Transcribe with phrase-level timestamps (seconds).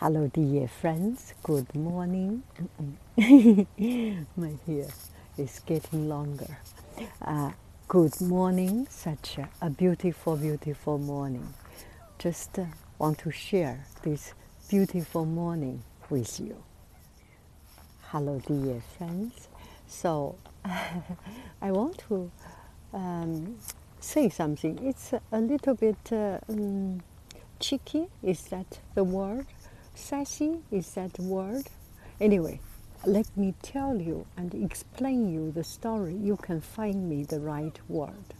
[0.00, 1.32] Hello, dear friends.
[1.42, 2.42] Good morning.
[3.16, 4.88] My hair
[5.38, 6.58] is getting longer.
[7.22, 7.52] Uh,
[7.88, 8.86] good morning.
[8.90, 11.54] Such a, a beautiful, beautiful morning.
[12.18, 12.66] Just uh,
[12.98, 14.34] want to share this
[14.68, 16.62] beautiful morning with you.
[18.08, 19.48] Hello, dear friends.
[19.88, 22.30] So, I want to
[22.92, 23.56] um,
[23.98, 24.78] say something.
[24.86, 27.00] It's a little bit uh, um,
[27.60, 28.08] cheeky.
[28.22, 29.46] Is that the word?
[29.96, 30.60] Sassy?
[30.70, 31.68] Is that word?
[32.20, 32.60] Anyway,
[33.06, 36.14] let me tell you and explain you the story.
[36.14, 38.34] You can find me the right word.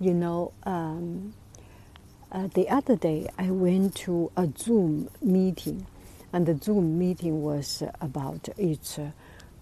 [0.00, 1.34] You know, um,
[2.32, 5.86] uh, the other day I went to a Zoom meeting,
[6.32, 9.10] and the Zoom meeting was about its uh,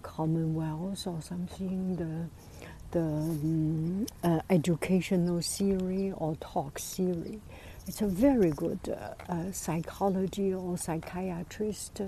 [0.03, 2.29] Commonwealth or something, the
[2.91, 7.39] the um, uh, educational series or talk series.
[7.87, 12.01] It's a very good uh, uh, psychology or psychiatrist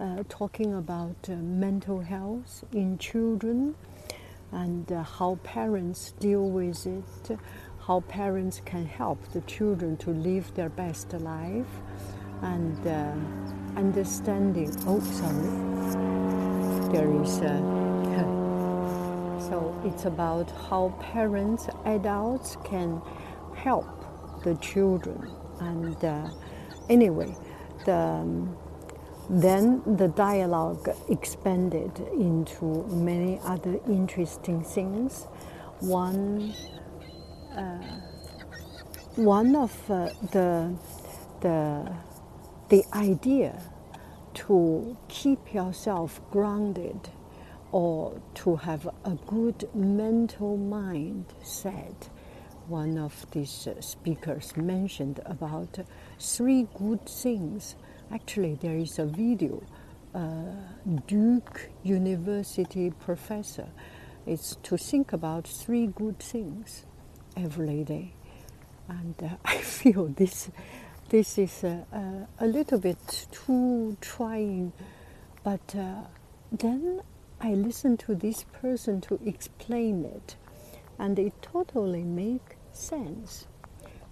[0.00, 3.74] uh, talking about uh, mental health in children
[4.50, 7.38] and uh, how parents deal with it,
[7.86, 11.82] how parents can help the children to live their best life,
[12.40, 13.12] and uh,
[13.78, 14.74] understanding.
[14.86, 15.50] Oh, sorry,
[16.92, 17.36] there is.
[19.48, 23.02] so it's about how parents, adults can
[23.54, 24.03] help
[24.44, 25.28] the children.
[25.60, 26.30] And uh,
[26.88, 27.36] anyway,
[27.86, 28.56] the, um,
[29.30, 35.26] then the dialogue expanded into many other interesting things.
[35.80, 36.54] One,
[37.56, 38.00] uh,
[39.16, 40.74] one of uh, the,
[41.40, 41.92] the,
[42.68, 43.60] the idea
[44.34, 47.10] to keep yourself grounded
[47.72, 52.08] or to have a good mental mind mindset
[52.68, 55.78] one of these uh, speakers mentioned about
[56.18, 57.76] three good things.
[58.10, 59.62] Actually, there is a video.
[60.14, 60.52] Uh,
[61.06, 63.66] Duke University professor
[64.26, 66.86] is to think about three good things
[67.36, 68.12] every day,
[68.88, 70.50] and uh, I feel this
[71.10, 74.72] this is a, a, a, little bit too trying,
[75.42, 76.02] but uh,
[76.50, 77.02] then
[77.40, 80.36] I listened to this person to explain it
[80.98, 83.46] and it totally make sense.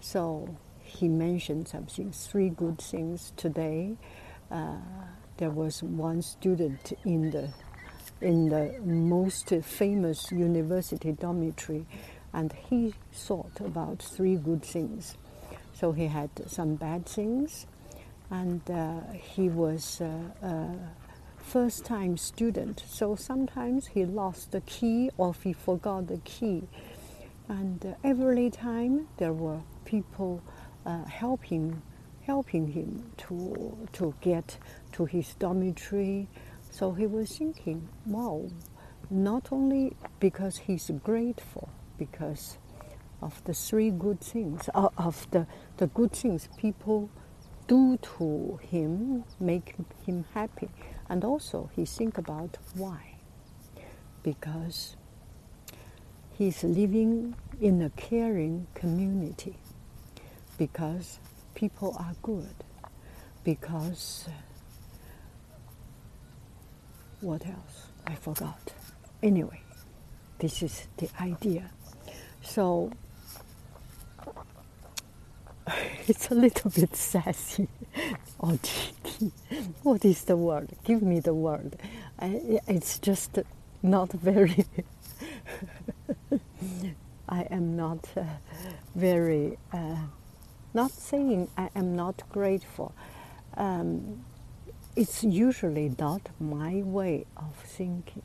[0.00, 3.96] So he mentioned something, three good things today.
[4.50, 4.76] Uh,
[5.36, 7.48] there was one student in the
[8.20, 11.86] in the most famous university dormitory,
[12.32, 15.16] and he thought about three good things.
[15.72, 17.66] So he had some bad things,
[18.30, 20.00] and uh, he was.
[20.00, 21.01] Uh, uh
[21.42, 26.62] first time student, so sometimes he lost the key or he forgot the key.
[27.48, 30.42] And uh, every time there were people
[30.86, 31.82] uh, helping,
[32.22, 34.56] helping him to, to get
[34.92, 36.28] to his dormitory.
[36.70, 38.48] So he was thinking, wow,
[39.10, 41.68] not only because he's grateful,
[41.98, 42.58] because
[43.20, 45.46] of the three good things, uh, of the,
[45.76, 47.10] the good things people
[47.68, 50.68] do to him, make him happy.
[51.12, 53.16] And also he think about why.
[54.22, 54.96] Because
[56.32, 59.58] he's living in a caring community.
[60.56, 61.18] Because
[61.54, 62.54] people are good.
[63.44, 64.32] Because uh,
[67.20, 67.88] what else?
[68.06, 68.72] I forgot.
[69.22, 69.60] Anyway,
[70.38, 71.70] this is the idea.
[72.40, 72.90] So
[76.08, 77.68] it's a little bit sassy.
[78.40, 79.01] GT.
[79.84, 80.70] What is the word?
[80.84, 81.76] Give me the word.
[82.18, 83.38] I, it's just
[83.82, 84.66] not very.
[87.28, 88.24] I am not uh,
[88.94, 89.58] very.
[89.72, 89.96] Uh,
[90.74, 92.94] not saying I am not grateful.
[93.56, 94.24] Um,
[94.96, 98.22] it's usually not my way of thinking.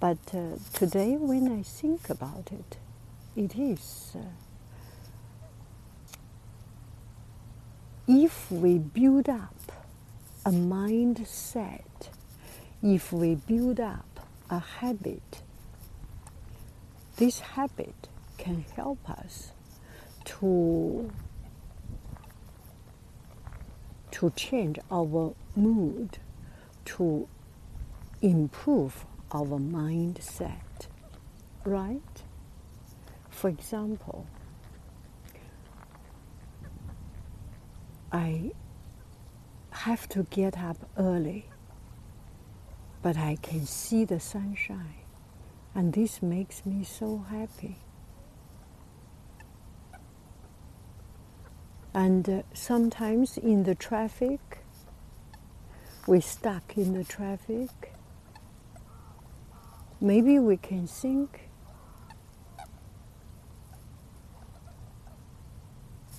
[0.00, 2.78] But uh, today, when I think about it,
[3.36, 4.12] it is.
[4.16, 4.20] Uh,
[8.08, 9.72] if we build up
[10.46, 12.10] a mindset,
[12.82, 14.20] if we build up
[14.50, 15.42] a habit,
[17.16, 18.08] this habit
[18.38, 19.52] can help us
[20.24, 21.10] to
[24.10, 26.18] to change our mood,
[26.84, 27.28] to
[28.22, 30.88] improve our mindset,
[31.64, 32.22] right?
[33.30, 34.26] For example,
[38.10, 38.50] I
[39.78, 41.46] have to get up early,
[43.00, 45.04] but I can see the sunshine,
[45.74, 47.78] and this makes me so happy.
[51.94, 54.40] And uh, sometimes in the traffic,
[56.06, 57.94] we're stuck in the traffic.
[60.00, 61.50] Maybe we can think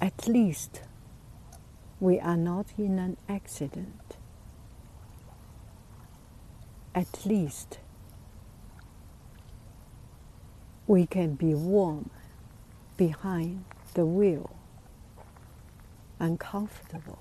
[0.02, 0.82] at least
[2.00, 4.18] we are not in an accident.
[6.96, 7.80] At least
[10.88, 12.10] we can be warm
[12.98, 14.50] behind the wheel
[16.20, 17.20] uncomfortable.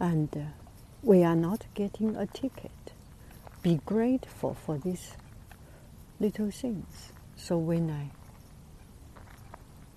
[0.00, 0.40] And uh,
[1.02, 2.70] we are not getting a ticket.
[3.62, 5.12] Be grateful for these
[6.20, 7.12] little things.
[7.36, 8.10] So when I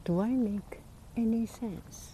[0.07, 0.79] do I make
[1.17, 2.13] any sense?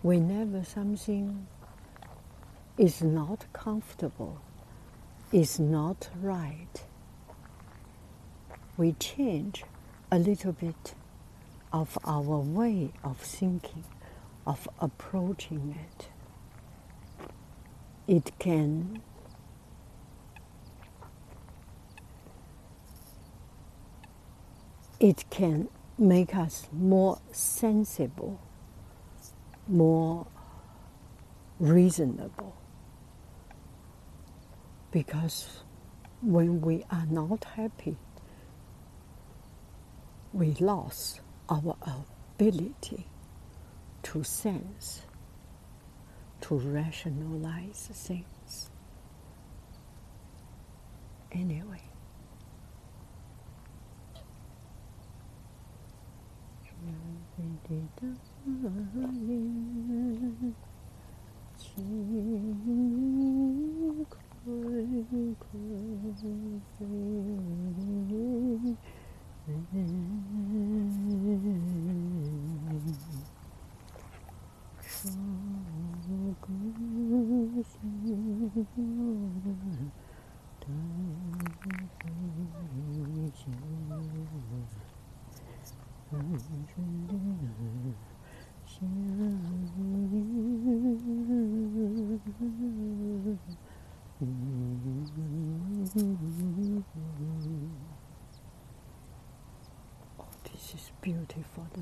[0.00, 1.46] Whenever something
[2.78, 4.40] is not comfortable,
[5.32, 6.82] is not right,
[8.78, 9.64] we change
[10.10, 10.94] a little bit
[11.74, 13.84] of our way of thinking,
[14.46, 16.08] of approaching it.
[18.08, 19.02] It can
[25.00, 28.40] it can make us more sensible,
[29.68, 30.26] more
[31.58, 32.56] reasonable.
[34.90, 35.62] Because
[36.22, 37.96] when we are not happy,
[40.32, 41.76] we lost our
[42.38, 43.06] ability
[44.02, 45.02] to sense,
[46.42, 48.70] to rationalize things.
[51.32, 51.85] Anyway.
[57.66, 59.10] 기다리는
[61.56, 62.54] 짐을
[64.08, 64.46] 걸고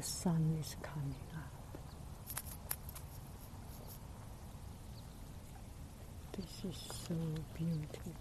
[0.05, 1.79] sun is coming up.
[6.37, 7.15] This is so
[7.55, 8.13] beautiful.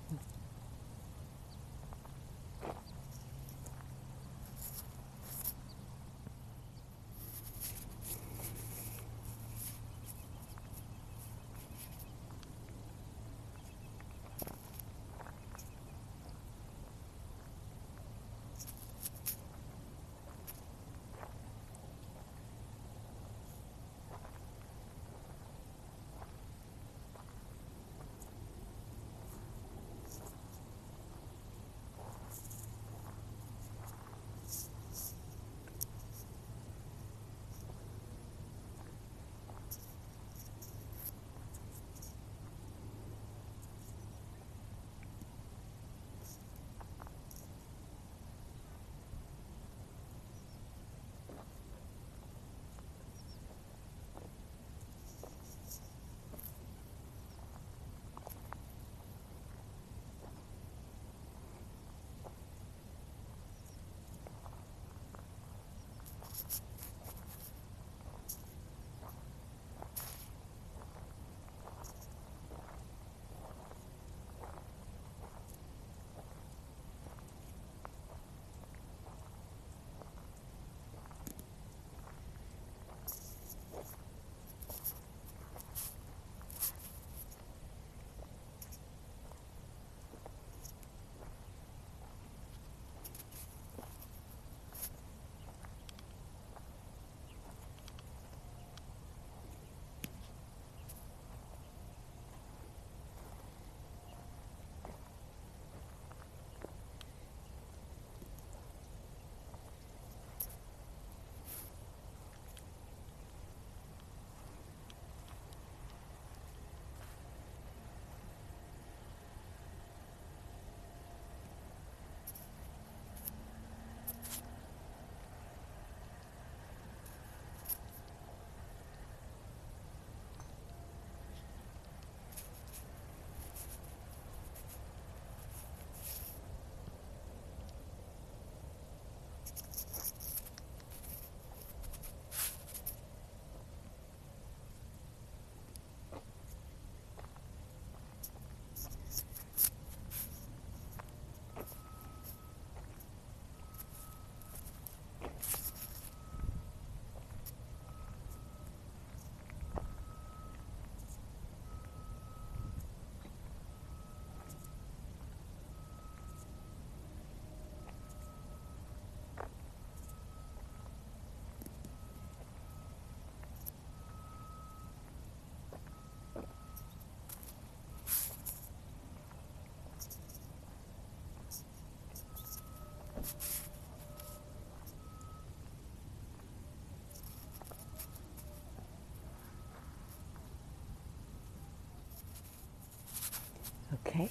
[194.13, 194.29] Okay?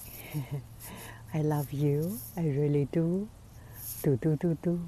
[1.34, 2.18] I love you.
[2.36, 3.28] I really do.
[4.02, 4.78] Do, do, do, do.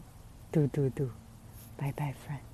[0.52, 1.10] Do, do, do.
[1.78, 2.53] Bye bye, friend.